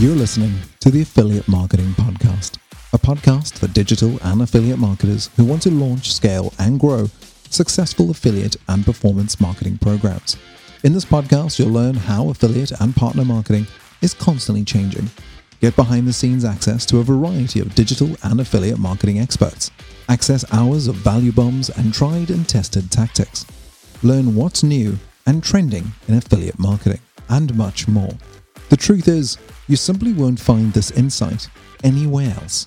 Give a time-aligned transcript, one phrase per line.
[0.00, 2.58] You're listening to the Affiliate Marketing Podcast,
[2.92, 7.08] a podcast for digital and affiliate marketers who want to launch, scale, and grow
[7.50, 10.36] successful affiliate and performance marketing programs.
[10.84, 13.66] In this podcast, you'll learn how affiliate and partner marketing
[14.00, 15.10] is constantly changing.
[15.60, 19.72] Get behind the scenes access to a variety of digital and affiliate marketing experts.
[20.08, 23.44] Access hours of value bombs and tried and tested tactics.
[24.04, 24.96] Learn what's new
[25.26, 28.12] and trending in affiliate marketing, and much more.
[28.68, 31.48] The truth is, you simply won't find this insight
[31.84, 32.66] anywhere else.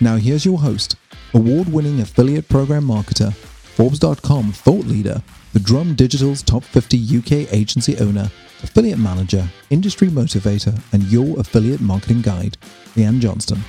[0.00, 0.96] Now, here's your host,
[1.34, 7.98] award winning affiliate program marketer, Forbes.com thought leader, the Drum Digital's top 50 UK agency
[7.98, 8.30] owner,
[8.62, 12.56] affiliate manager, industry motivator, and your affiliate marketing guide,
[12.96, 13.62] Lee-Anne Johnstone.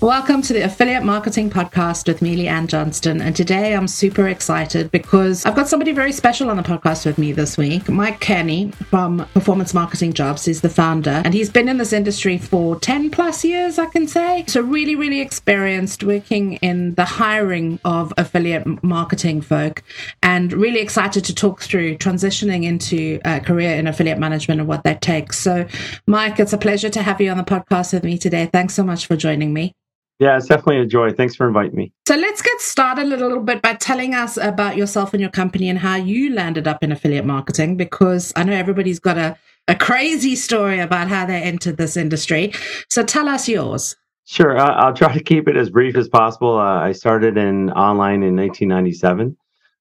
[0.00, 3.20] Welcome to the Affiliate Marketing Podcast with me, Lee-Anne Johnstone.
[3.20, 7.18] And today I'm super excited because I've got somebody very special on the podcast with
[7.18, 7.86] me this week.
[7.86, 12.38] Mike Kenny from Performance Marketing Jobs is the founder, and he's been in this industry
[12.38, 14.46] for 10 plus years, I can say.
[14.48, 19.82] So, really, really experienced working in the hiring of affiliate marketing folk,
[20.22, 24.82] and really excited to talk through transitioning into a career in affiliate management and what
[24.84, 25.38] that takes.
[25.38, 25.66] So,
[26.06, 28.48] Mike, it's a pleasure to have you on the podcast with me today.
[28.50, 29.74] Thanks so much for joining me.
[30.20, 31.12] Yeah, it's definitely a joy.
[31.12, 31.94] Thanks for inviting me.
[32.06, 35.70] So let's get started a little bit by telling us about yourself and your company
[35.70, 39.74] and how you landed up in affiliate marketing, because I know everybody's got a, a
[39.74, 42.52] crazy story about how they entered this industry.
[42.90, 43.96] So tell us yours.
[44.26, 44.58] Sure.
[44.58, 46.58] I'll try to keep it as brief as possible.
[46.58, 49.34] Uh, I started in online in 1997.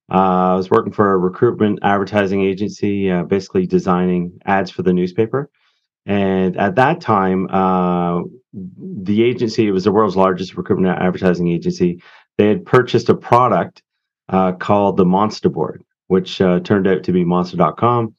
[0.09, 4.93] Uh, I was working for a recruitment advertising agency, uh, basically designing ads for the
[4.93, 5.51] newspaper.
[6.05, 8.21] And at that time, uh,
[8.53, 12.01] the agency, it was the world's largest recruitment advertising agency,
[12.37, 13.83] they had purchased a product
[14.29, 18.15] uh, called the Monster Board, which uh, turned out to be monster.com.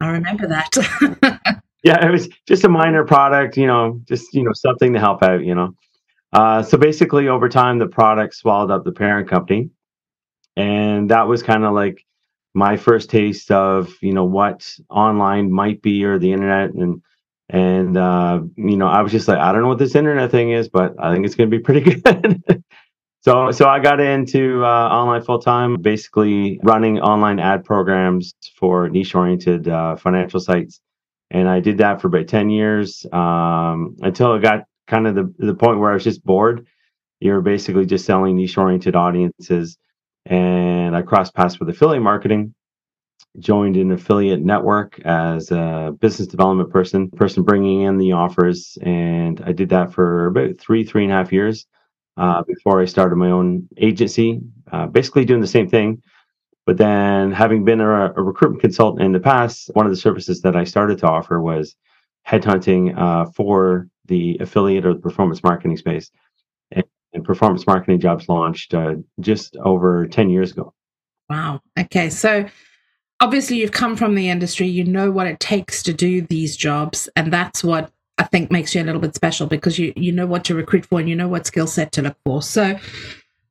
[0.00, 1.62] I remember that.
[1.82, 5.22] yeah, it was just a minor product, you know, just, you know, something to help
[5.22, 5.74] out, you know.
[6.32, 9.70] Uh, so basically, over time, the product swallowed up the parent company.
[10.56, 12.04] And that was kind of like
[12.54, 16.74] my first taste of, you know, what online might be or the internet.
[16.74, 17.02] And
[17.48, 20.50] and uh, you know, I was just like, I don't know what this internet thing
[20.50, 22.64] is, but I think it's going to be pretty good.
[23.20, 28.88] so, so I got into uh, online full time, basically running online ad programs for
[28.88, 30.80] niche-oriented uh, financial sites,
[31.30, 35.32] and I did that for about ten years um, until it got kind of the
[35.38, 36.66] the point where I was just bored.
[37.20, 39.78] You're basically just selling niche-oriented audiences,
[40.26, 42.54] and I crossed paths with affiliate marketing
[43.38, 48.78] joined an affiliate network as a business development person, person bringing in the offers.
[48.82, 51.66] And I did that for about three, three and a half years
[52.16, 54.40] uh, before I started my own agency,
[54.72, 56.02] uh, basically doing the same thing.
[56.64, 60.40] But then, having been a, a, recruitment consultant in the past, one of the services
[60.42, 61.76] that I started to offer was
[62.26, 66.10] headhunting uh, for the affiliate or the performance marketing space.
[66.72, 66.82] And,
[67.12, 70.74] and performance marketing jobs launched uh, just over 10 years ago.
[71.30, 71.60] Wow.
[71.78, 72.10] Okay.
[72.10, 72.46] So,
[73.20, 77.08] obviously you've come from the industry, you know what it takes to do these jobs,
[77.16, 80.26] and that's what I think makes you a little bit special because you you know
[80.26, 82.42] what to recruit for and you know what skill set to look for.
[82.42, 82.78] So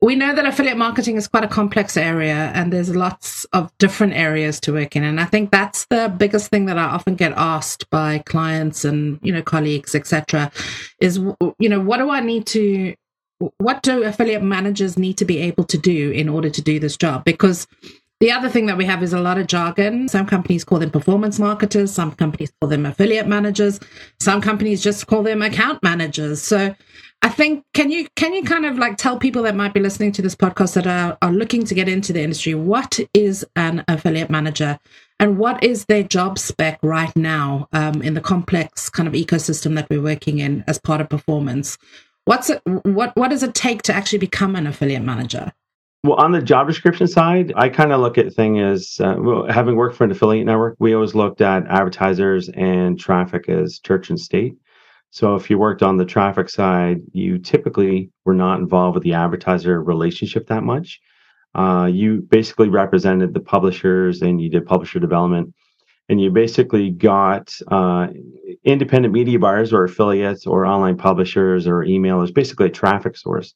[0.02, 4.14] we know that affiliate marketing is quite a complex area and there's lots of different
[4.14, 7.34] areas to work in and i think that's the biggest thing that i often get
[7.36, 10.52] asked by clients and you know colleagues etc
[11.00, 11.18] is
[11.58, 12.94] you know what do i need to
[13.58, 16.98] what do affiliate managers need to be able to do in order to do this
[16.98, 17.68] job because
[18.22, 20.08] the other thing that we have is a lot of jargon.
[20.08, 23.80] Some companies call them performance marketers, some companies call them affiliate managers,
[24.22, 26.42] some companies just call them account managers.
[26.42, 26.74] So
[27.22, 30.14] I think can you can you kind of like tell people that might be listening
[30.14, 33.84] to this podcast that are, are looking to get into the industry what is an
[33.88, 34.80] affiliate manager
[35.20, 39.76] and what is their job spec right now um, in the complex kind of ecosystem
[39.76, 41.78] that we're working in as part of performance?
[42.24, 45.52] What's it, what what does it take to actually become an affiliate manager?
[46.06, 49.48] Well, on the job description side, I kind of look at thing as uh, well,
[49.50, 54.12] having worked for an affiliate network, we always looked at advertisers and traffic as church
[54.12, 54.54] and state.
[55.10, 59.16] So if you worked on the traffic side, you typically were not involved with the
[59.16, 61.02] advertiser relationship that much.
[61.56, 65.56] Uh, you basically represented the publishers and you did publisher development.
[66.08, 68.10] And you basically got uh,
[68.64, 73.56] independent media buyers or affiliates or online publishers or emailers, basically a traffic source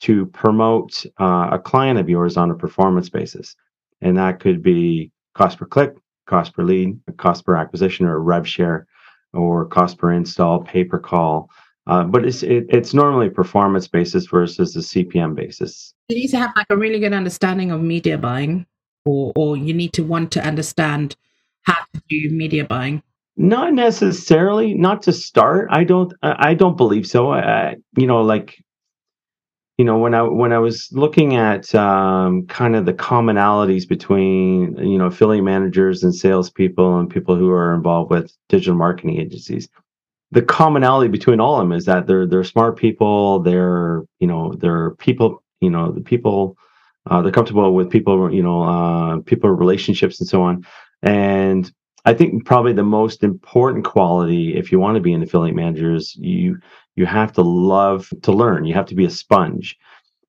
[0.00, 3.56] to promote uh, a client of yours on a performance basis.
[4.00, 5.94] And that could be cost per click,
[6.26, 8.86] cost per lead, cost per acquisition, or rev share,
[9.32, 11.50] or cost per install, pay per call.
[11.86, 15.94] Uh, but it's it, it's normally performance basis versus the CPM basis.
[16.08, 18.66] you need to have like a really good understanding of media buying,
[19.06, 21.16] or or you need to want to understand
[21.62, 23.02] how to do media buying.
[23.38, 24.74] Not necessarily.
[24.74, 25.68] Not to start.
[25.70, 26.12] I don't.
[26.22, 27.32] I don't believe so.
[27.32, 28.62] I, you know, like
[29.78, 34.76] you know when i when i was looking at um, kind of the commonalities between
[34.76, 39.68] you know affiliate managers and salespeople and people who are involved with digital marketing agencies
[40.30, 44.52] the commonality between all of them is that they're they're smart people they're you know
[44.58, 46.56] they're people you know the people
[47.10, 50.64] uh, they're comfortable with people you know uh, people relationships and so on.
[51.02, 51.70] And
[52.04, 55.94] i think probably the most important quality if you want to be an affiliate manager
[55.94, 56.58] is you
[56.98, 58.64] you have to love to learn.
[58.66, 59.76] You have to be a sponge.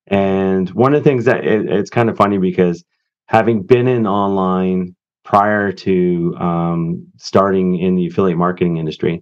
[0.07, 2.83] And one of the things that it, it's kind of funny because
[3.27, 9.21] having been in online prior to um, starting in the affiliate marketing industry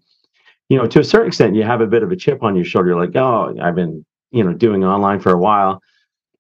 [0.70, 2.66] you know to a certain extent you have a bit of a chip on your
[2.66, 5.82] shoulder You're like oh i've been you know doing online for a while.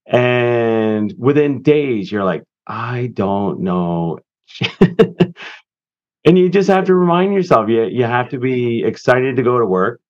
[0.06, 4.20] And within days you're like i don't know.
[6.26, 9.60] And you just have to remind yourself you, you have to be excited to go
[9.60, 10.02] to work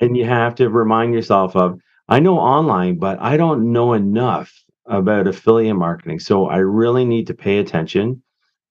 [0.00, 4.52] and you have to remind yourself of i know online but i don't know enough
[4.86, 8.22] about affiliate marketing so i really need to pay attention.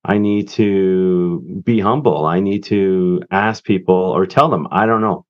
[0.05, 2.25] I need to be humble.
[2.25, 5.25] I need to ask people or tell them i don't know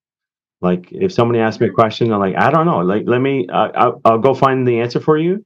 [0.61, 2.79] like if somebody asks me a question i'm like i don't know.
[2.79, 5.45] Like let me uh, I'll, I'll go find the answer for you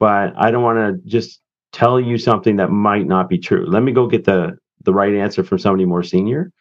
[0.00, 1.40] but i don't want to just
[1.72, 3.66] tell you something that might not be true.
[3.68, 6.52] Let me go get the the right answer from somebody more senior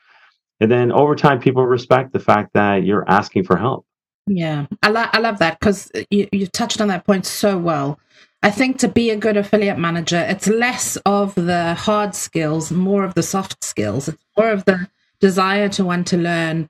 [0.60, 3.86] and then over time people respect the fact that you're asking for help.
[4.28, 8.00] Yeah i, lo- I love that because you, you touched on that point so well.
[8.42, 13.04] I think to be a good affiliate manager it's less of the hard skills more
[13.04, 14.88] of the soft skills it's more of the
[15.20, 16.70] desire to want to learn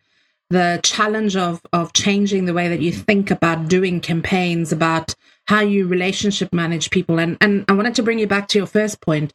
[0.49, 5.15] the challenge of of changing the way that you think about doing campaigns about
[5.45, 7.19] how you relationship manage people.
[7.19, 9.33] And and i wanted to bring you back to your first point.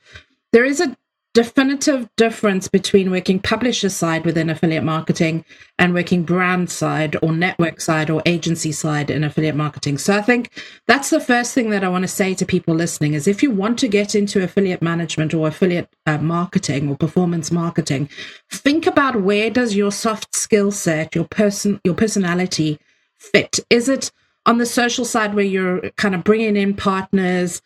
[0.53, 0.97] There is a
[1.35, 5.45] definitive difference between working publisher side within affiliate marketing
[5.81, 9.99] and working brand side or network side or agency side in affiliate marketing.
[9.99, 10.51] So I think
[10.87, 13.51] that's the first thing that I want to say to people listening is if you
[13.51, 18.09] want to get into affiliate management or affiliate uh, marketing or performance marketing,
[18.51, 22.79] think about where does your soft skill set, your person, your personality
[23.19, 23.59] fit?
[23.71, 24.13] Is it
[24.47, 27.61] on the social side where you're kind of bringing in partners,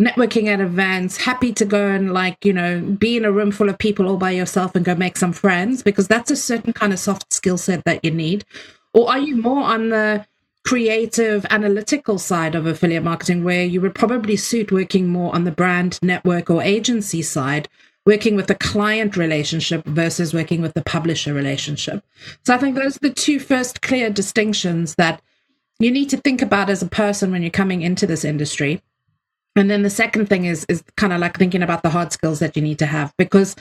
[0.00, 3.68] networking at events, happy to go and like, you know, be in a room full
[3.68, 6.92] of people all by yourself and go make some friends because that's a certain kind
[6.92, 8.44] of soft skill set that you need?
[8.92, 10.26] Or are you more on the
[10.64, 15.52] creative analytical side of affiliate marketing where you would probably suit working more on the
[15.52, 17.68] brand network or agency side?
[18.06, 22.04] Working with the client relationship versus working with the publisher relationship.
[22.44, 25.22] So I think those are the two first clear distinctions that
[25.78, 28.82] you need to think about as a person when you're coming into this industry
[29.56, 32.38] and then the second thing is is kind of like thinking about the hard skills
[32.38, 33.56] that you need to have because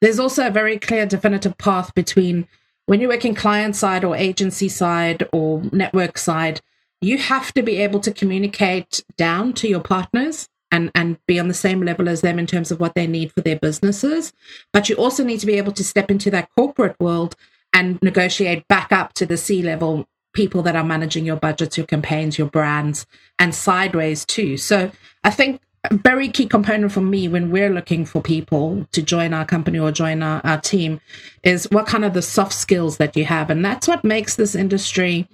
[0.00, 2.46] there's also a very clear definitive path between
[2.86, 6.60] when you're working client side or agency side or network side
[7.00, 11.48] you have to be able to communicate down to your partners and and be on
[11.48, 14.32] the same level as them in terms of what they need for their businesses.
[14.72, 17.36] But you also need to be able to step into that corporate world
[17.72, 20.06] and negotiate back up to the C level
[20.38, 23.06] people that are managing your budgets, your campaigns, your brands,
[23.40, 24.56] and sideways too.
[24.56, 24.88] So
[25.24, 29.34] I think a very key component for me when we're looking for people to join
[29.34, 31.00] our company or join our, our team
[31.42, 33.50] is what kind of the soft skills that you have.
[33.50, 35.26] And that's what makes this industry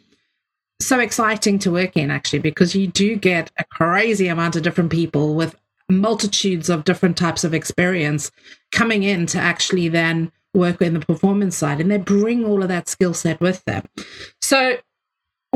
[0.81, 4.91] so exciting to work in actually because you do get a crazy amount of different
[4.91, 5.55] people with
[5.91, 8.31] multitudes of different types of experience
[8.73, 12.69] coming in to actually then work in the performance side and they bring all of
[12.69, 13.87] that skill set with them
[14.41, 14.77] so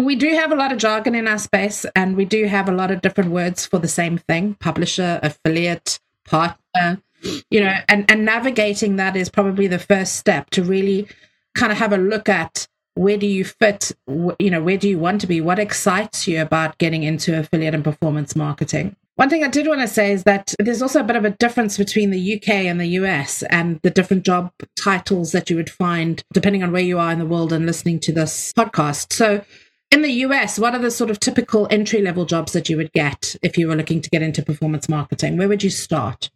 [0.05, 2.73] we do have a lot of jargon in our space, and we do have a
[2.73, 7.03] lot of different words for the same thing publisher, affiliate, partner,
[7.51, 11.09] you know, and, and navigating that is probably the first step to really
[11.55, 13.93] kind of have a look at where do you fit,
[14.39, 15.41] you know, where do you want to be?
[15.41, 18.97] What excites you about getting into affiliate and performance marketing?
[19.15, 21.31] One thing I did want to say is that there's also a bit of a
[21.31, 25.71] difference between the UK and the US and the different job titles that you would
[25.71, 29.13] find depending on where you are in the world and listening to this podcast.
[29.13, 29.45] So,
[29.91, 32.93] in the US, what are the sort of typical entry level jobs that you would
[32.93, 35.37] get if you were looking to get into performance marketing?
[35.37, 36.31] Where would you start?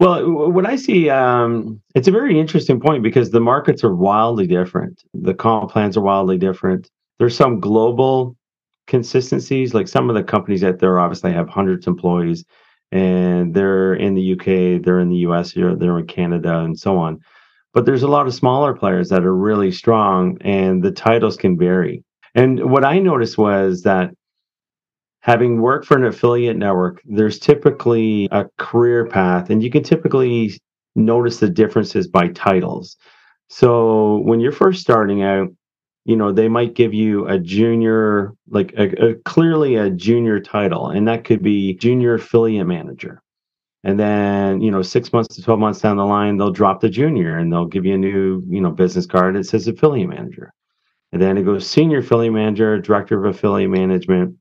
[0.00, 4.46] Well, what I see, um, it's a very interesting point because the markets are wildly
[4.46, 5.02] different.
[5.12, 6.88] The comp plans are wildly different.
[7.18, 8.36] There's some global
[8.86, 12.44] consistencies, like some of the companies that there obviously have hundreds of employees,
[12.92, 17.20] and they're in the UK, they're in the US, they're in Canada, and so on.
[17.74, 21.58] But there's a lot of smaller players that are really strong, and the titles can
[21.58, 22.04] vary.
[22.34, 24.10] And what I noticed was that
[25.20, 30.58] having worked for an affiliate network, there's typically a career path, and you can typically
[30.94, 32.96] notice the differences by titles.
[33.48, 35.48] So when you're first starting out,
[36.04, 40.88] you know, they might give you a junior, like a, a clearly a junior title,
[40.88, 43.22] and that could be junior affiliate manager.
[43.84, 46.88] And then, you know, six months to 12 months down the line, they'll drop the
[46.88, 50.52] junior and they'll give you a new, you know, business card that says affiliate manager.
[51.12, 54.36] And then it goes senior affiliate manager, director of affiliate management,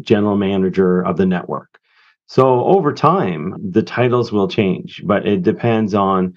[0.00, 1.78] general manager of the network.
[2.26, 6.34] So over time, the titles will change, but it depends on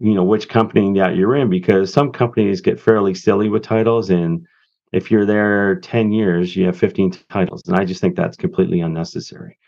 [0.00, 4.10] you know which company that you're in because some companies get fairly silly with titles
[4.10, 4.46] and
[4.92, 8.80] if you're there 10 years you have 15 titles and i just think that's completely
[8.80, 9.58] unnecessary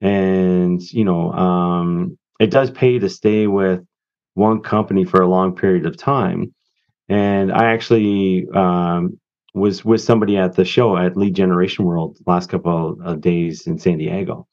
[0.00, 3.80] and you know um, it does pay to stay with
[4.34, 6.54] one company for a long period of time
[7.10, 9.20] and i actually um,
[9.52, 13.78] was with somebody at the show at lead generation world last couple of days in
[13.78, 14.46] san diego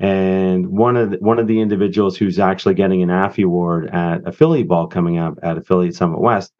[0.00, 4.26] and one of the, one of the individuals who's actually getting an AFI award at
[4.26, 6.52] Affiliate Ball coming up at Affiliate Summit West,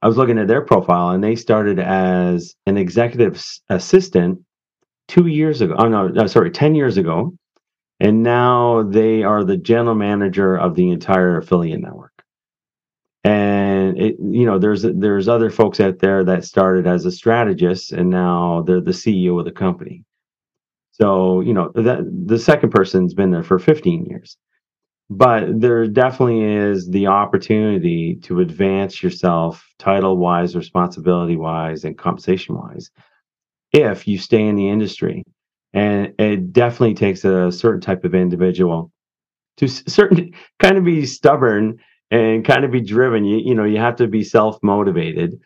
[0.00, 4.40] I was looking at their profile, and they started as an executive assistant
[5.08, 5.76] two years ago.
[5.78, 7.34] Oh no, no, sorry, ten years ago,
[8.00, 12.11] and now they are the general manager of the entire affiliate network.
[13.24, 17.92] And it, you know, there's there's other folks out there that started as a strategist,
[17.92, 20.04] and now they're the CEO of the company.
[20.92, 24.36] So, you know, that the second person's been there for 15 years.
[25.10, 32.56] But there definitely is the opportunity to advance yourself title wise, responsibility wise, and compensation
[32.56, 32.90] wise
[33.72, 35.22] if you stay in the industry.
[35.74, 38.90] And it definitely takes a certain type of individual
[39.58, 41.78] to certain kind of be stubborn
[42.12, 43.24] and kind of be driven.
[43.24, 45.40] You, you know, you have to be self motivated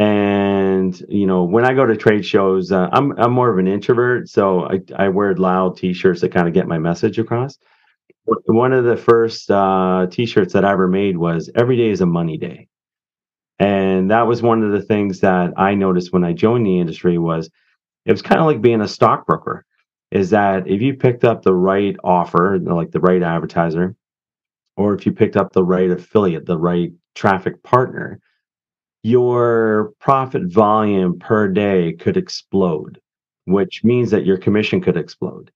[0.00, 3.68] and you know when i go to trade shows uh, i'm i'm more of an
[3.68, 7.58] introvert so i, I wear loud t-shirts that kind of get my message across.
[8.46, 12.06] One of the first uh, t-shirts that i ever made was every day is a
[12.06, 12.68] money day.
[13.58, 17.18] And that was one of the things that i noticed when i joined the industry
[17.18, 17.50] was
[18.06, 19.66] it was kind of like being a stockbroker
[20.12, 23.96] is that if you picked up the right offer like the right advertiser
[24.80, 28.20] or if you picked up the right affiliate the right traffic partner
[29.02, 33.00] your profit volume per day could explode,
[33.46, 35.50] which means that your commission could explode.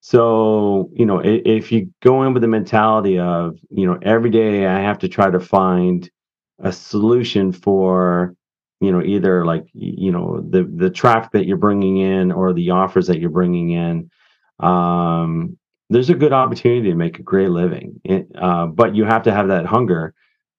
[0.00, 4.66] So, you know, if you go in with the mentality of, you know, every day
[4.66, 6.10] I have to try to find
[6.58, 8.34] a solution for,
[8.80, 12.70] you know, either like, you know, the the traffic that you're bringing in or the
[12.70, 14.10] offers that you're bringing in,
[14.58, 15.58] um,
[15.90, 18.00] there's a good opportunity to make a great living.
[18.40, 20.14] uh, but you have to have that hunger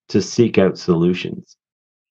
[0.09, 1.57] to seek out solutions.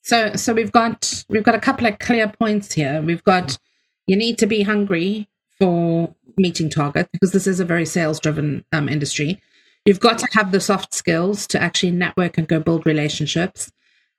[0.02, 3.02] So so we've got we've got a couple of clear points here.
[3.02, 3.58] We've got
[4.06, 8.64] you need to be hungry for meeting target because this is a very sales driven
[8.72, 9.40] um, industry.
[9.84, 13.70] You've got to have the soft skills to actually network and go build relationships,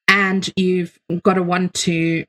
[0.07, 2.25] and you've got to want to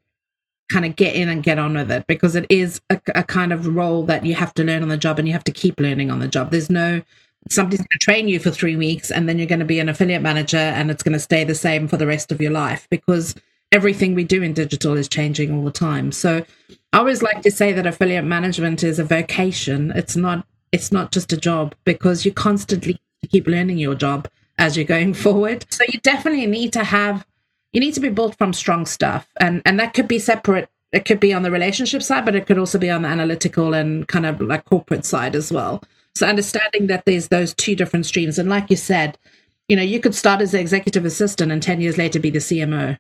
[0.72, 3.52] kind of get in and get on with it because it is a, a kind
[3.52, 5.78] of role that you have to learn on the job and you have to keep
[5.78, 6.50] learning on the job.
[6.50, 7.02] There's no
[7.50, 9.88] somebody's going to train you for three weeks and then you're going to be an
[9.88, 12.86] affiliate manager and it's going to stay the same for the rest of your life
[12.88, 13.34] because
[13.72, 16.12] everything we do in digital is changing all the time.
[16.12, 16.44] So
[16.92, 19.92] I always like to say that affiliate management is a vocation.
[19.94, 22.98] It's not it's not just a job because you constantly
[23.30, 25.66] keep learning your job as you're going forward.
[25.70, 27.26] So you definitely need to have
[27.72, 31.04] you need to be built from strong stuff and and that could be separate it
[31.04, 34.08] could be on the relationship side but it could also be on the analytical and
[34.08, 35.82] kind of like corporate side as well
[36.14, 39.18] so understanding that there's those two different streams, and like you said,
[39.68, 42.38] you know, you could start as an executive assistant and 10 years later be the
[42.38, 42.98] CMO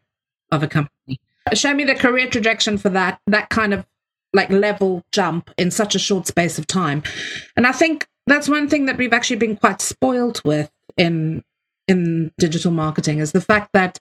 [0.50, 1.20] of a company.
[1.52, 3.84] Show me the career trajectory for that, that kind of
[4.32, 7.02] like level jump in such a short space of time.
[7.56, 11.44] And I think that's one thing that we've actually been quite spoiled with in
[11.88, 13.98] in digital marketing is the fact that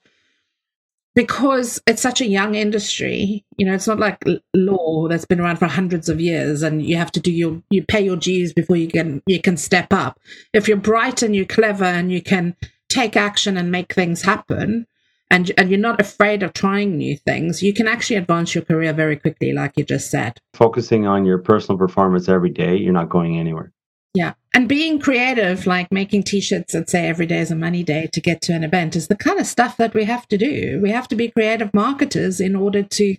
[1.14, 5.58] because it's such a young industry you know it's not like law that's been around
[5.58, 8.76] for hundreds of years and you have to do your you pay your dues before
[8.76, 10.20] you can you can step up.
[10.54, 12.56] If you're bright and you're clever and you can
[12.90, 14.88] take action and make things happen
[15.30, 18.94] and and you're not afraid of trying new things you can actually advance your career
[18.94, 20.40] very quickly like you just said.
[20.54, 23.72] Focusing on your personal performance every day you're not going anywhere
[24.14, 24.34] yeah.
[24.54, 28.10] And being creative, like making t shirts that say every day is a money day
[28.12, 30.80] to get to an event, is the kind of stuff that we have to do.
[30.82, 33.16] We have to be creative marketers in order to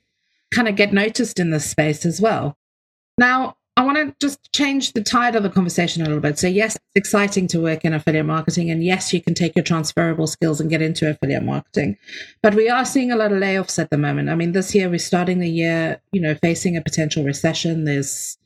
[0.53, 2.59] kind of get noticed in this space as well.
[3.17, 6.39] Now, I want to just change the tide of the conversation a little bit.
[6.39, 8.71] So, yes, it's exciting to work in affiliate marketing.
[8.71, 11.97] And yes, you can take your transferable skills and get into affiliate marketing.
[12.43, 14.29] But we are seeing a lot of layoffs at the moment.
[14.29, 17.85] I mean, this year we're starting the year, you know, facing a potential recession.
[17.85, 18.37] There's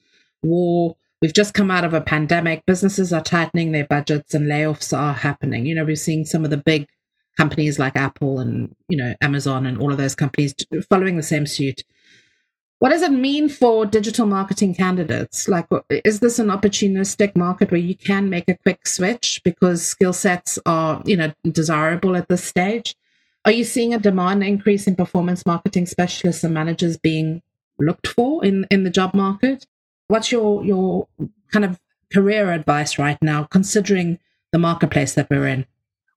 [0.45, 0.97] war.
[1.23, 2.67] We've just come out of a pandemic.
[2.67, 5.65] Businesses are tightening their budgets and layoffs are happening.
[5.65, 6.89] You know, we're seeing some of the big
[7.37, 10.55] companies like Apple and, you know, Amazon and all of those companies
[10.89, 11.85] following the same suit.
[12.79, 15.49] What does it mean for digital marketing candidates?
[15.49, 15.67] Like,
[16.05, 20.59] is this an opportunistic market where you can make a quick switch because skill sets
[20.67, 22.95] are, you know, desirable at this stage?
[23.47, 27.41] Are you seeing a demand increase in performance marketing specialists and managers being
[27.79, 29.67] looked for in, in the job market?
[30.09, 31.09] What's your your
[31.53, 31.81] kind of
[32.13, 34.19] career advice right now, considering
[34.53, 35.67] the marketplace that we're in?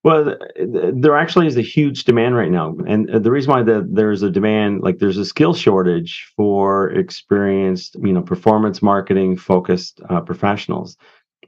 [0.03, 4.23] Well, there actually is a huge demand right now, and the reason why the, there's
[4.23, 10.21] a demand, like there's a skill shortage for experienced, you know, performance marketing focused uh,
[10.21, 10.95] professionals,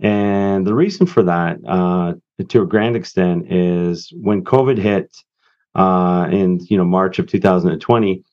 [0.02, 2.14] and the reason for that, uh,
[2.50, 5.16] to a grand extent, is when COVID hit
[5.76, 8.24] uh, in you know March of 2020,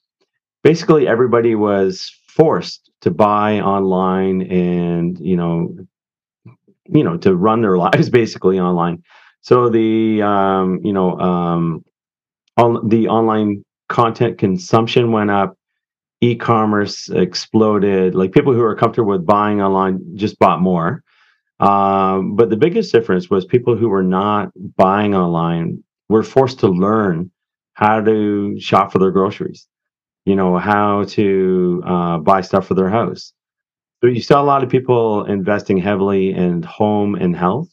[0.65, 5.77] basically everybody was forced to buy online and you know,
[6.87, 9.03] you know, to run their lives basically online
[9.49, 11.85] so the um, you know um,
[12.57, 15.57] on the online content consumption went up,
[16.21, 18.15] e-commerce exploded.
[18.15, 21.03] Like people who are comfortable with buying online just bought more.
[21.61, 26.69] Um, but the biggest difference was people who were not buying online were forced to
[26.69, 27.31] learn
[27.75, 29.67] how to shop for their groceries.
[30.29, 33.33] You know how to uh, buy stuff for their house.
[34.03, 37.71] So you saw a lot of people investing heavily in home and health.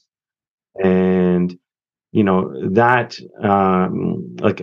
[0.81, 1.57] And
[2.13, 4.61] you know that um, like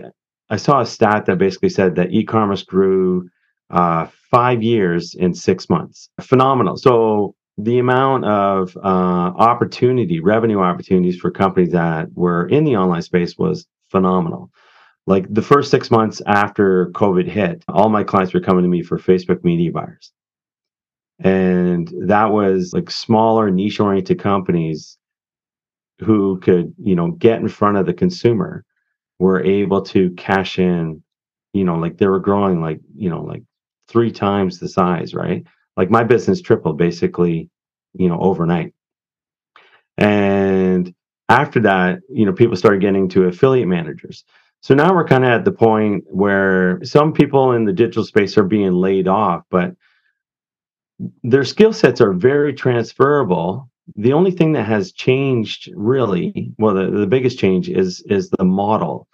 [0.49, 3.29] i saw a stat that basically said that e-commerce grew
[3.69, 6.09] uh, five years in six months.
[6.19, 6.77] Phenomenal.
[6.77, 13.03] So the amount of uh, opportunity revenue opportunities for companies that were in the online
[13.03, 14.49] space was phenomenal
[15.05, 18.81] like the first six months after covid hit all my clients were coming to me
[18.81, 20.11] for facebook media buyers.
[21.19, 24.97] And that was like smaller niche oriented companies
[25.99, 28.65] who could you know get in front of the consumer
[29.19, 31.01] were able to cash in
[31.53, 33.43] you know like they were growing like you know like
[33.87, 35.45] three times the size right?
[35.77, 37.49] Like my business tripled basically
[37.93, 38.73] you know overnight.
[39.97, 40.93] And
[41.29, 44.25] after that you know people started getting to affiliate managers
[44.63, 48.37] so now we're kind of at the point where some people in the digital space
[48.37, 49.75] are being laid off but
[51.23, 53.69] their skill sets are very transferable.
[53.95, 58.45] The only thing that has changed really well the, the biggest change is is the
[58.45, 59.07] model.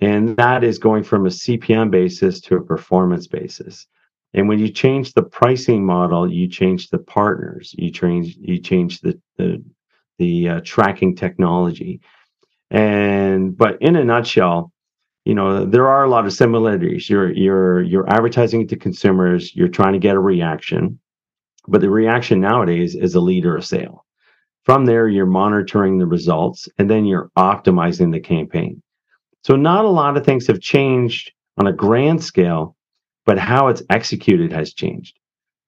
[0.00, 3.86] And that is going from a cpm basis to a performance basis.
[4.34, 9.00] And when you change the pricing model you change the partners you change you change
[9.00, 9.62] the the,
[10.18, 12.00] the uh, tracking technology.
[12.70, 14.71] And but in a nutshell
[15.24, 19.68] you know there are a lot of similarities you're you're you're advertising to consumers you're
[19.68, 20.98] trying to get a reaction
[21.68, 24.04] but the reaction nowadays is a lead or a sale
[24.64, 28.82] from there, you're monitoring the results and then you're optimizing the campaign.
[29.42, 32.76] So, not a lot of things have changed on a grand scale,
[33.26, 35.18] but how it's executed has changed.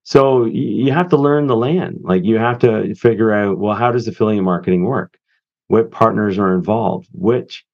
[0.05, 2.01] So, you have to learn the land.
[2.03, 5.19] Like, you have to figure out, well, how does affiliate marketing work?
[5.67, 7.09] What partners are involved?
[7.12, 7.64] Which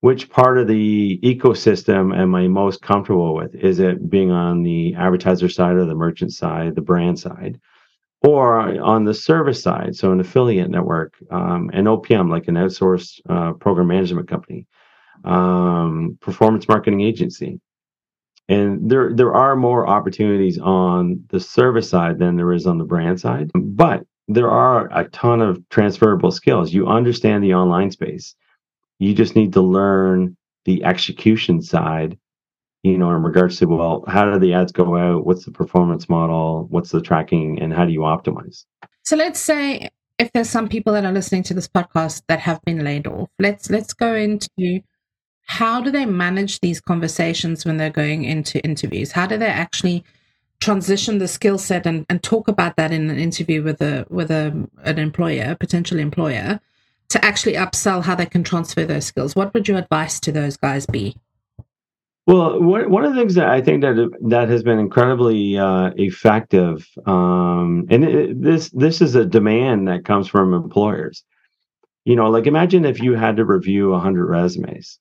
[0.00, 3.54] which part of the ecosystem am I most comfortable with?
[3.54, 7.60] Is it being on the advertiser side or the merchant side, the brand side?
[8.22, 13.20] or on the service side, so an affiliate network, um, an OPM, like an outsourced
[13.28, 14.66] uh, program management company,
[15.24, 17.60] um, performance marketing agency.
[18.48, 22.84] And there, there are more opportunities on the service side than there is on the
[22.84, 23.50] brand side.
[23.54, 26.72] But there are a ton of transferable skills.
[26.72, 28.34] You understand the online space.
[29.00, 32.16] You just need to learn the execution side
[32.82, 35.26] you know, in regards to, well, how do the ads go out?
[35.26, 36.66] What's the performance model?
[36.70, 37.60] What's the tracking?
[37.60, 38.64] And how do you optimize?
[39.02, 42.60] So let's say if there's some people that are listening to this podcast that have
[42.62, 44.80] been laid off, let's let's go into
[45.42, 49.12] how do they manage these conversations when they're going into interviews?
[49.12, 50.04] How do they actually
[50.60, 54.30] transition the skill set and, and talk about that in an interview with a with
[54.30, 56.60] a an employer, a potential employer,
[57.10, 59.36] to actually upsell how they can transfer those skills?
[59.36, 61.16] What would your advice to those guys be?
[62.26, 66.88] Well, one of the things that I think that that has been incredibly uh, effective,
[67.04, 71.24] um, and it, this this is a demand that comes from employers.
[72.04, 75.00] You know, like imagine if you had to review hundred resumes.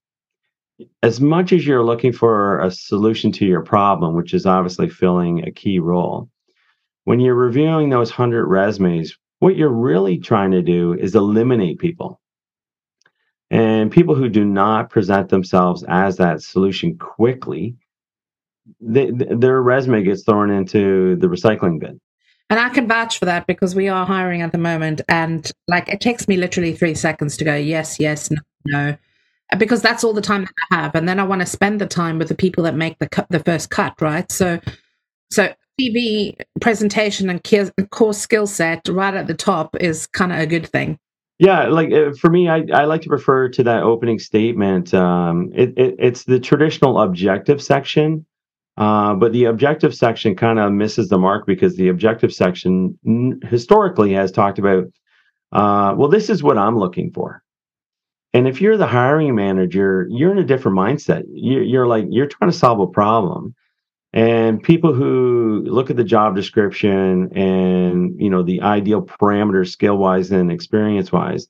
[1.04, 5.46] As much as you're looking for a solution to your problem, which is obviously filling
[5.46, 6.30] a key role,
[7.04, 12.20] when you're reviewing those hundred resumes, what you're really trying to do is eliminate people
[13.52, 17.76] and people who do not present themselves as that solution quickly,
[18.80, 22.00] they, their resume gets thrown into the recycling bin.
[22.52, 25.02] And I can vouch for that because we are hiring at the moment.
[25.08, 28.98] And like it takes me literally three seconds to go, yes, yes, no, no.
[29.58, 30.96] Because that's all the time that I have.
[30.96, 33.28] And then I want to spend the time with the people that make the cut,
[33.30, 34.32] the first cut, right?
[34.32, 34.60] So,
[35.32, 40.46] so CV presentation and core skill set right at the top is kind of a
[40.46, 40.98] good thing.
[41.40, 44.94] Yeah, like uh, for me, I, I like to refer to that opening statement.
[44.94, 48.26] Um, it, it, it's the traditional objective section,
[48.76, 53.40] uh, but the objective section kind of misses the mark because the objective section n-
[53.50, 54.86] historically has talked about,
[55.54, 57.42] uh, well, this is what I'm looking for.
[58.34, 61.24] And if you're the hiring manager, you're in a different mindset.
[61.34, 63.56] You're, you're like, you're trying to solve a problem
[64.14, 69.98] and people who look at the job description and you know the ideal parameters skill
[69.98, 71.48] wise and experience wise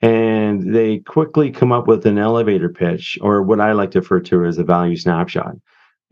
[0.00, 4.20] and they quickly come up with an elevator pitch or what i like to refer
[4.20, 5.54] to as a value snapshot.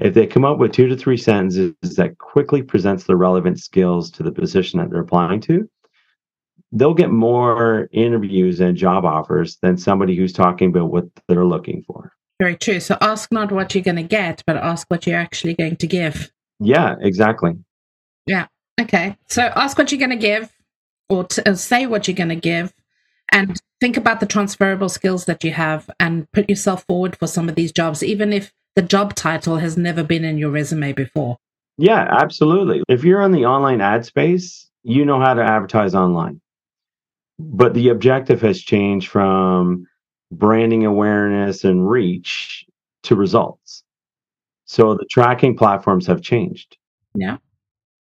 [0.00, 4.11] If they come up with two to three sentences that quickly presents the relevant skills
[4.12, 5.68] to the position that they're applying to
[6.72, 11.83] they'll get more interviews and job offers than somebody who's talking about what they're looking
[11.87, 12.12] for
[12.44, 12.80] very true.
[12.80, 15.87] So ask not what you're going to get, but ask what you're actually going to
[15.87, 16.30] give.
[16.61, 17.52] Yeah, exactly.
[18.26, 18.46] Yeah.
[18.78, 19.16] Okay.
[19.28, 20.52] So ask what you're going to give,
[21.09, 22.74] or, t- or say what you're going to give,
[23.33, 27.48] and think about the transferable skills that you have, and put yourself forward for some
[27.48, 31.38] of these jobs, even if the job title has never been in your resume before.
[31.78, 32.83] Yeah, absolutely.
[32.88, 36.40] If you're in the online ad space, you know how to advertise online.
[37.38, 39.87] But the objective has changed from
[40.38, 42.66] branding awareness and reach
[43.05, 43.85] to results.
[44.64, 46.77] So the tracking platforms have changed.
[47.14, 47.38] Yeah.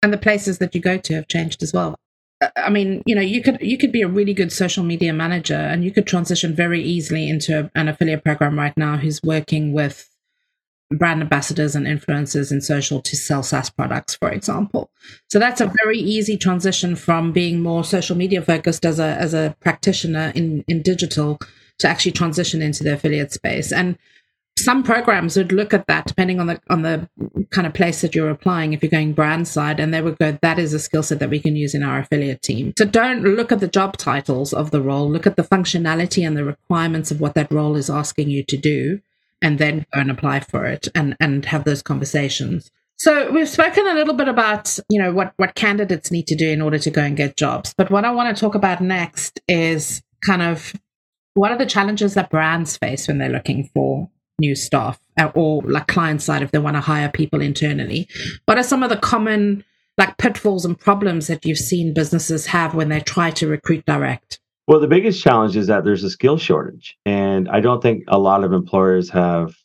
[0.02, 1.96] And the places that you go to have changed as well.
[2.42, 5.14] Uh, I mean, you know, you could you could be a really good social media
[5.14, 9.74] manager and you could transition very easily into an affiliate program right now who's working
[9.74, 10.10] with
[10.92, 14.92] brand ambassadors and influencers in social to sell SaaS products, for example.
[15.30, 19.34] So that's a very easy transition from being more social media focused as a as
[19.34, 21.40] a practitioner in in digital
[21.84, 23.72] to actually transition into the affiliate space.
[23.72, 23.98] And
[24.58, 27.10] some programs would look at that depending on the on the
[27.50, 28.72] kind of place that you're applying.
[28.74, 31.30] If you're going brand side and they would go that is a skill set that
[31.30, 32.74] we can use in our affiliate team.
[32.78, 35.10] So don't look at the job titles of the role.
[35.10, 38.58] Look at the functionality and the requirements of what that role is asking you to
[38.58, 39.02] do
[39.42, 42.72] and then go and apply for it and and have those conversations.
[42.96, 46.50] So we've spoken a little bit about you know what what candidates need to do
[46.50, 47.74] in order to go and get jobs.
[47.76, 50.74] But what i want to talk about next is kind of
[51.34, 55.62] what are the challenges that brands face when they're looking for new staff uh, or
[55.64, 58.08] like client side if they want to hire people internally?
[58.46, 59.64] What are some of the common
[59.98, 64.40] like pitfalls and problems that you've seen businesses have when they try to recruit direct?
[64.68, 66.98] Well, the biggest challenge is that there's a skill shortage.
[67.06, 69.56] And I don't think a lot of employers have,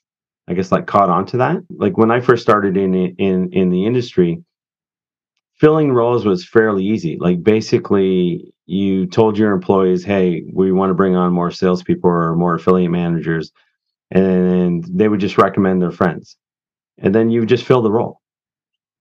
[0.48, 1.58] I guess, like caught on to that.
[1.70, 4.42] Like when I first started in in in the industry,
[5.54, 7.16] filling roles was fairly easy.
[7.18, 12.36] Like basically, you told your employees, "Hey, we want to bring on more salespeople or
[12.36, 13.50] more affiliate managers,"
[14.10, 16.36] and they would just recommend their friends,
[16.98, 18.20] and then you just fill the role.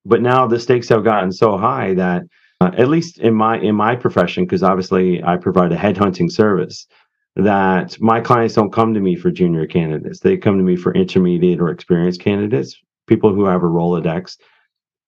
[0.06, 2.23] But now the stakes have gotten so high that,
[2.62, 6.88] uh, at least in my in my profession, because obviously I provide a headhunting service,
[7.36, 10.93] that my clients don't come to me for junior candidates; they come to me for
[10.93, 12.75] intermediate or experienced candidates,
[13.08, 14.38] people who have a Rolodex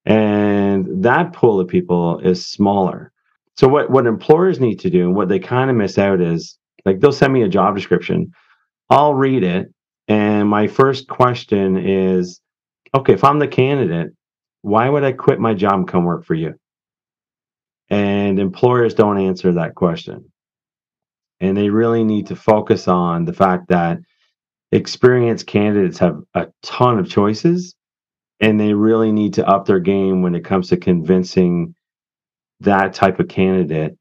[0.05, 3.11] and that pool of people is smaller.
[3.59, 6.57] So what what employers need to do and what they kind of miss out is
[6.85, 8.31] like they'll send me a job description,
[8.89, 9.67] I'll read it,
[10.07, 12.39] and my first question is,
[12.95, 14.13] okay, if I'm the candidate,
[14.61, 16.53] why would I quit my job and come work for you?
[17.89, 20.31] And employers don't answer that question.
[21.41, 23.99] And they really need to focus on the fact that
[24.71, 27.75] experienced candidates have a ton of choices
[28.39, 31.75] and they really need to up their game when it comes to convincing
[32.61, 33.97] that type of candidate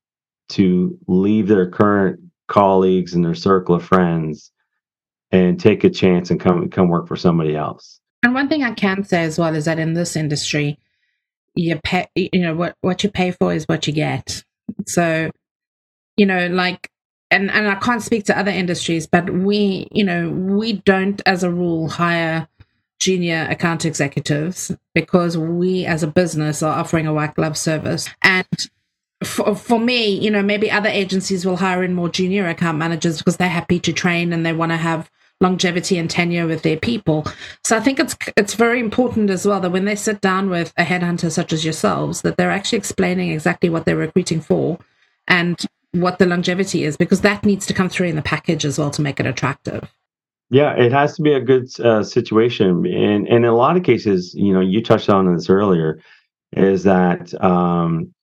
[0.51, 4.51] to leave their current colleagues and their circle of friends
[5.31, 8.01] and take a chance and come come work for somebody else.
[8.23, 10.79] And one thing I can say as well is that in this industry,
[11.55, 14.43] you pay you know what what you pay for is what you get.
[14.87, 15.31] So,
[16.17, 16.91] you know, like
[17.31, 21.43] and and I can't speak to other industries, but we, you know, we don't as
[21.43, 22.49] a rule hire
[22.99, 28.09] junior account executives because we as a business are offering a white glove service.
[28.23, 28.47] And
[29.23, 33.19] for, for me, you know, maybe other agencies will hire in more junior account managers
[33.19, 36.77] because they're happy to train and they want to have longevity and tenure with their
[36.77, 37.25] people.
[37.65, 40.73] So I think it's it's very important as well that when they sit down with
[40.77, 44.79] a headhunter such as yourselves, that they're actually explaining exactly what they're recruiting for
[45.27, 48.79] and what the longevity is, because that needs to come through in the package as
[48.79, 49.91] well to make it attractive.
[50.51, 53.83] Yeah, it has to be a good uh, situation, and, and in a lot of
[53.83, 56.01] cases, you know, you touched on this earlier.
[56.53, 58.15] is that um,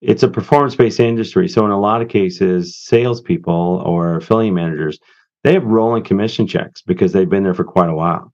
[0.00, 1.48] it's a performance based industry.
[1.48, 5.00] So in a lot of cases, salespeople or affiliate managers
[5.44, 8.32] they have rolling commission checks because they've been there for quite a while.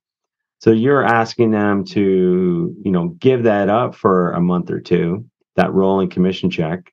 [0.61, 5.26] So you're asking them to, you know, give that up for a month or two,
[5.57, 6.92] that rolling commission check,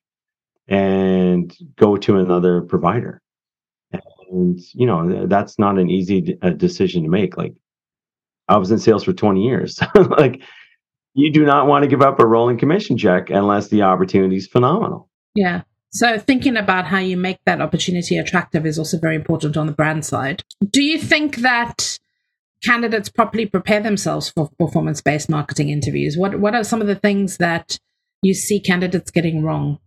[0.66, 3.22] and go to another provider.
[4.30, 7.36] And you know, that's not an easy decision to make.
[7.36, 7.54] Like,
[8.48, 9.80] I was in sales for 20 years.
[9.94, 10.42] like,
[11.14, 14.46] you do not want to give up a rolling commission check unless the opportunity is
[14.46, 15.08] phenomenal.
[15.34, 15.62] Yeah.
[15.90, 19.72] So thinking about how you make that opportunity attractive is also very important on the
[19.72, 20.42] brand side.
[20.70, 21.98] Do you think that
[22.62, 26.16] candidates properly prepare themselves for performance-based marketing interviews?
[26.16, 27.78] What what are some of the things that
[28.22, 29.78] you see candidates getting wrong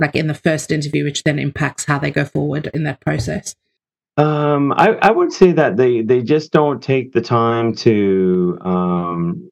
[0.00, 3.54] like in the first interview which then impacts how they go forward in that process?
[4.16, 9.50] Um, I, I would say that they they just don't take the time to um,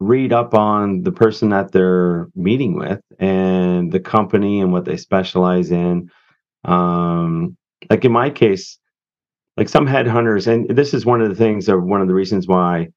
[0.00, 4.96] read up on the person that they're meeting with and the company and what they
[4.96, 6.10] specialize in.
[6.64, 7.56] Um,
[7.90, 8.78] like in my case,
[9.56, 12.48] like some headhunters, and this is one of the things or one of the reasons
[12.48, 12.88] why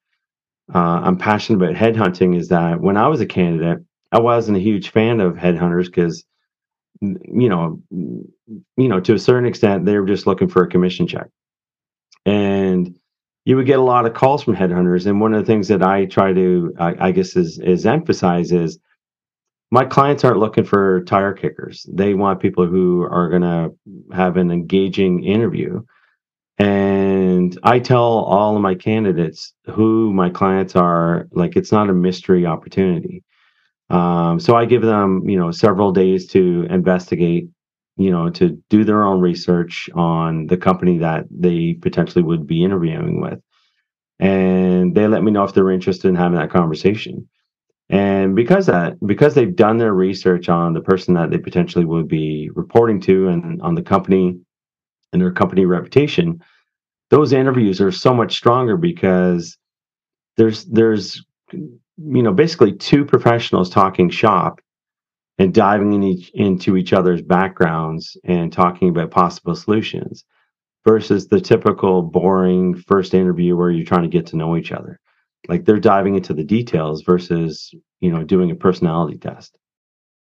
[0.74, 3.78] uh, I'm passionate about headhunting is that when I was a candidate,
[4.12, 6.24] I wasn't a huge fan of headhunters because
[7.00, 11.06] you know, you know, to a certain extent, they were just looking for a commission
[11.06, 11.28] check,
[12.24, 12.98] and
[13.44, 15.06] you would get a lot of calls from headhunters.
[15.06, 18.52] And one of the things that I try to, I, I guess, is is emphasize
[18.52, 18.78] is
[19.70, 21.86] my clients aren't looking for tire kickers.
[21.92, 23.74] They want people who are going to
[24.14, 25.82] have an engaging interview.
[26.58, 31.28] And I tell all of my candidates who my clients are.
[31.32, 33.24] Like it's not a mystery opportunity.
[33.90, 37.48] Um, so I give them, you know, several days to investigate,
[37.96, 42.64] you know, to do their own research on the company that they potentially would be
[42.64, 43.40] interviewing with.
[44.18, 47.28] And they let me know if they're interested in having that conversation.
[47.88, 52.08] And because that, because they've done their research on the person that they potentially would
[52.08, 54.36] be reporting to and on the company
[55.12, 56.40] and their company reputation,
[57.10, 59.56] those interviews are so much stronger because
[60.36, 61.24] there's there's
[61.96, 64.60] you know, basically two professionals talking shop
[65.38, 70.24] and diving in each, into each other's backgrounds and talking about possible solutions
[70.86, 75.00] versus the typical boring first interview where you're trying to get to know each other.
[75.48, 79.56] Like they're diving into the details versus, you know, doing a personality test.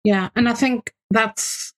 [0.04, 1.74] Yeah, and I think that's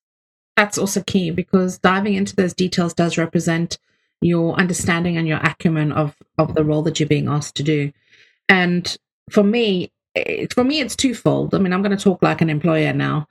[0.55, 3.79] that's also key because diving into those details does represent
[4.21, 7.91] your understanding and your acumen of of the role that you're being asked to do.
[8.47, 8.95] And
[9.29, 11.53] for me, eh, for me, it's twofold.
[11.53, 13.27] I mean, I'm going to talk like an employer now.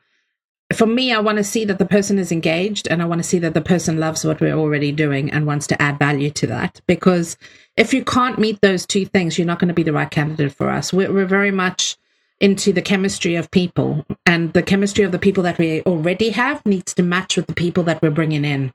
[0.75, 3.29] For me, I want to see that the person is engaged and I want to
[3.29, 6.47] see that the person loves what we're already doing and wants to add value to
[6.47, 6.81] that.
[6.87, 7.37] Because
[7.77, 10.55] if you can't meet those two things, you're not going to be the right candidate
[10.55, 10.93] for us.
[10.93, 11.99] We're, we're very much
[12.43, 16.65] into the chemistry of people, and the chemistry of the people that we already have
[16.67, 18.73] needs to match with the people that we're bringing in.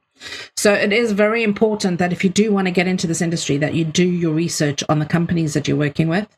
[0.55, 3.57] So it is very important that if you do want to get into this industry,
[3.57, 6.29] that you do your research on the companies that you're working with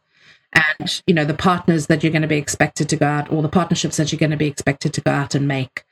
[0.54, 3.42] and you know the partners that you're going to be expected to go out or
[3.42, 5.86] the partnerships that you're going to be expected to go out and make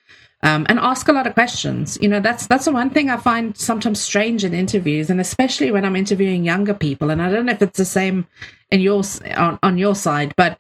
[0.44, 1.98] um, and ask a lot of questions.
[2.02, 5.72] You know that's that's the one thing i find sometimes strange in interviews and especially
[5.72, 8.28] when i'm interviewing younger people and i don't know if it's the same
[8.70, 9.04] in your
[9.36, 10.58] on, on your side but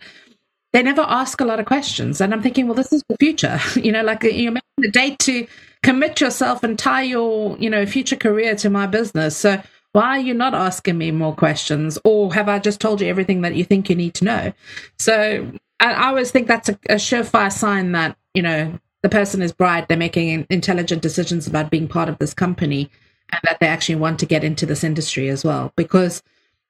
[0.74, 3.60] they never ask a lot of questions and i'm thinking well this is the future.
[3.76, 5.48] You know like you're making a date to
[5.84, 9.38] commit yourself and tie your you know future career to my business.
[9.38, 9.62] So
[9.94, 11.98] why are you not asking me more questions?
[12.04, 14.54] Or have I just told you everything that you think you need to know?
[15.00, 19.42] So I, I always think that's a, a surefire sign that, you know, the person
[19.42, 22.90] is bright, they're making intelligent decisions about being part of this company
[23.32, 26.24] and that they actually want to get into this industry as well because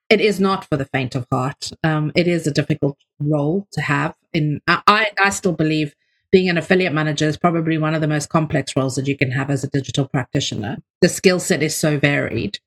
[0.09, 3.81] it is not for the faint of heart um, it is a difficult role to
[3.81, 5.95] have in I, I still believe
[6.31, 9.31] being an affiliate manager is probably one of the most complex roles that you can
[9.31, 12.59] have as a digital practitioner the skill set is so varied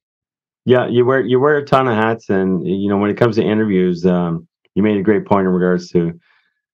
[0.70, 3.34] yeah, you wear you wear a ton of hats, and you know when it comes
[3.34, 6.12] to interviews, um, you made a great point in regards to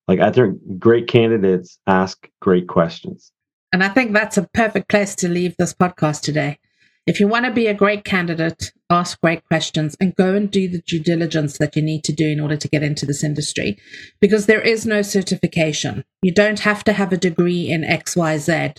[0.07, 3.33] like I think great candidates ask great questions.
[3.73, 6.59] And I think that's a perfect place to leave this podcast today.
[7.07, 10.69] If you want to be a great candidate, ask great questions and go and do
[10.69, 13.79] the due diligence that you need to do in order to get into this industry
[14.21, 16.05] because there is no certification.
[16.21, 18.77] You don't have to have a degree in XYZ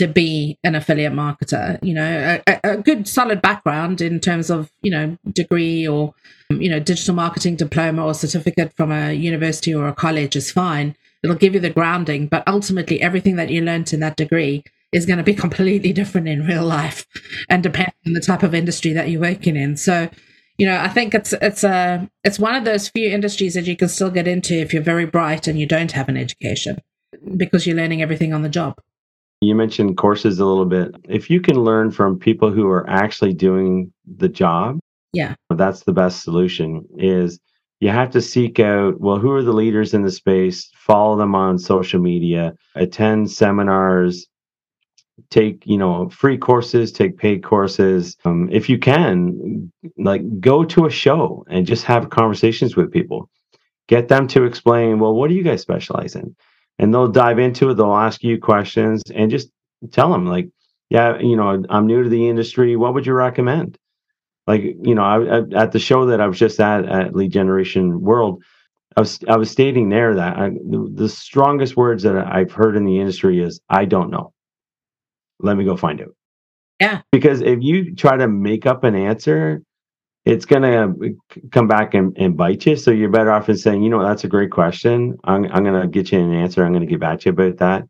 [0.00, 1.78] to be an affiliate marketer.
[1.82, 6.14] You know, a, a, good solid background in terms of you know degree or
[6.50, 10.50] um, you know digital marketing diploma or certificate from a university or a college is
[10.50, 10.96] fine.
[11.22, 15.04] It'll give you the grounding, but ultimately everything that you learnt in that degree is
[15.04, 17.06] going to be completely different in real life
[17.50, 19.76] and depending on the type of industry that you're working in.
[19.76, 20.08] So
[20.56, 23.76] you know, I think it's it's a it's one of those few industries that you
[23.76, 26.78] can still get into if you're very bright and you don't have an education
[27.36, 28.80] because you're learning everything on the job.
[29.40, 30.94] You mentioned courses a little bit.
[31.08, 34.78] If you can learn from people who are actually doing the job,
[35.12, 36.84] yeah, that's the best solution.
[36.98, 37.40] Is
[37.80, 40.70] you have to seek out well, who are the leaders in the space?
[40.74, 44.26] Follow them on social media, attend seminars,
[45.28, 50.86] take you know free courses take paid courses um, if you can like go to
[50.86, 53.28] a show and just have conversations with people
[53.88, 56.34] get them to explain well what do you guys specialize in
[56.80, 59.50] and they'll dive into it they'll ask you questions and just
[59.92, 60.48] tell them like
[60.88, 63.78] yeah you know i'm new to the industry what would you recommend
[64.48, 67.32] like you know I, I, at the show that i was just at at lead
[67.32, 68.42] generation world
[68.96, 72.76] I was I was stating there that I, the, the strongest words that I've heard
[72.76, 74.32] in the industry is I don't know
[75.42, 76.14] let me go find out.
[76.80, 77.02] Yeah.
[77.12, 79.62] Because if you try to make up an answer,
[80.30, 81.16] it's going to
[81.50, 82.76] come back and, and, bite you.
[82.76, 85.18] So you're better off in saying, you know, that's a great question.
[85.24, 86.64] I'm, I'm going to get you an answer.
[86.64, 87.88] I'm going to get back to you about that.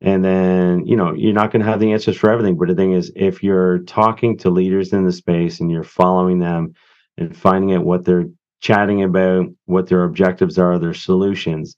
[0.00, 2.56] And then, you know, you're not going to have the answers for everything.
[2.56, 6.40] But the thing is, if you're talking to leaders in the space and you're following
[6.40, 6.74] them
[7.18, 8.26] and finding out what they're
[8.60, 11.76] chatting about, what their objectives are, their solutions,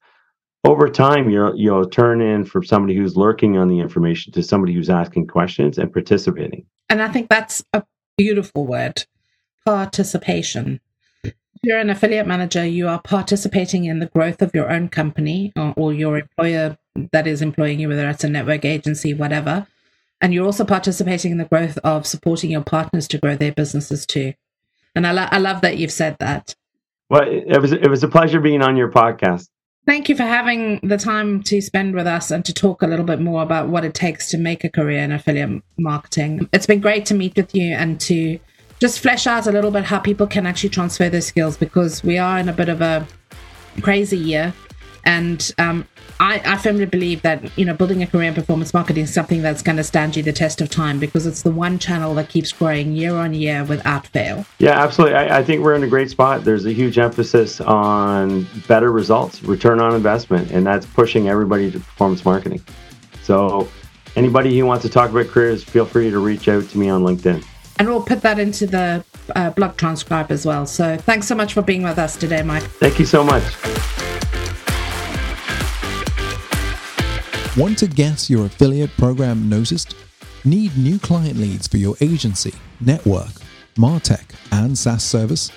[0.64, 4.75] over time you'll you'll turn in from somebody who's lurking on the information to somebody
[4.75, 7.85] who's asking questions and participating and i think that's a
[8.16, 9.05] beautiful word
[9.68, 10.81] participation.
[11.24, 15.52] If you're an affiliate manager you are participating in the growth of your own company
[15.57, 16.78] or, or your employer
[17.12, 19.66] that is employing you whether it's a network agency whatever.
[20.22, 24.07] And you're also participating in the growth of supporting your partners to grow their businesses
[24.07, 24.33] too.
[24.94, 26.57] And i, lo- I love that you've said that.
[27.11, 29.48] Well it was it was a pleasure being on your podcast.
[29.85, 33.04] Thank you for having the time to spend with us and to talk a little
[33.04, 36.48] bit more about what it takes to make a career in affiliate marketing.
[36.54, 38.38] It's been great to meet with you and to
[38.80, 42.18] just flesh out a little bit how people can actually transfer their skills because we
[42.18, 43.06] are in a bit of a
[43.80, 44.52] crazy year
[45.04, 45.86] and um,
[46.20, 49.40] I, I, firmly believe that you know building a career in performance marketing is something
[49.40, 52.28] that's going to stand you the test of time because it's the one channel that
[52.28, 54.44] keeps growing year on year without fail.
[54.58, 55.16] Yeah, absolutely.
[55.16, 56.44] I, I think we're in a great spot.
[56.44, 61.78] There's a huge emphasis on better results, return on investment, and that's pushing everybody to
[61.78, 62.62] performance marketing.
[63.22, 63.68] So,
[64.16, 67.02] anybody who wants to talk about careers, feel free to reach out to me on
[67.02, 67.44] LinkedIn.
[67.78, 69.04] And we'll put that into the
[69.36, 70.66] uh, blog transcribe as well.
[70.66, 72.62] So, thanks so much for being with us today, Mike.
[72.62, 73.44] Thank you so much.
[77.56, 79.96] Want to guess your affiliate program noticed?
[80.44, 83.32] Need new client leads for your agency, network,
[83.76, 85.50] MarTech, and SaaS service?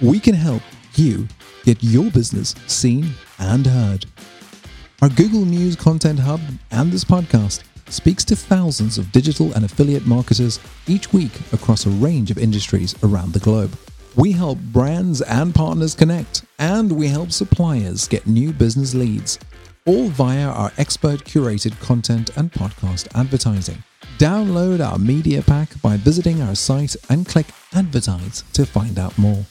[0.00, 0.62] We can help
[0.94, 1.26] you
[1.64, 4.06] get your business seen and heard.
[5.00, 10.06] Our Google News Content Hub and this podcast speaks to thousands of digital and affiliate
[10.06, 13.76] marketers each week across a range of industries around the globe.
[14.16, 19.38] We help brands and partners connect, and we help suppliers get new business leads
[19.84, 23.82] all via our expert curated content and podcast advertising.
[24.18, 29.44] Download our media pack by visiting our site and click advertise to find out more.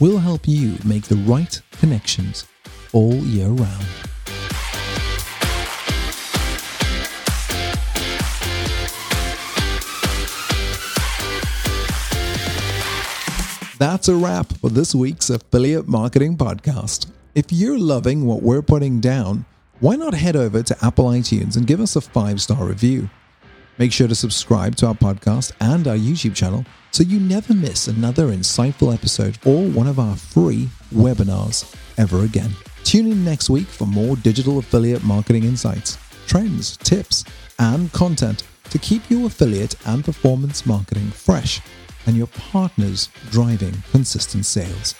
[0.00, 2.46] We'll help you make the right connections
[2.92, 3.86] all year round.
[13.78, 17.06] That's a wrap for this week's Affiliate Marketing Podcast.
[17.36, 19.44] If you're loving what we're putting down,
[19.78, 23.08] why not head over to Apple iTunes and give us a five star review?
[23.78, 27.86] Make sure to subscribe to our podcast and our YouTube channel so you never miss
[27.86, 32.50] another insightful episode or one of our free webinars ever again.
[32.82, 37.24] Tune in next week for more digital affiliate marketing insights, trends, tips,
[37.60, 41.60] and content to keep your affiliate and performance marketing fresh
[42.08, 44.94] and your partners driving consistent sales.